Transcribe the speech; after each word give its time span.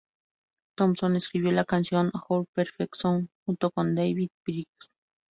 Thompson 0.79 1.15
escribió 1.15 1.51
la 1.51 1.63
canción 1.63 2.11
"Our 2.27 2.47
Perfect 2.55 2.95
Song" 2.95 3.27
junto 3.45 3.69
con 3.69 3.93
David 3.93 4.29
Briggs. 4.43 4.91